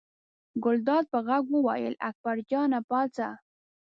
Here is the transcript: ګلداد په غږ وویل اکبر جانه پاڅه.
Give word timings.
ګلداد 0.63 1.05
په 1.13 1.19
غږ 1.27 1.43
وویل 1.55 1.95
اکبر 2.09 2.37
جانه 2.49 2.79
پاڅه. 2.89 3.27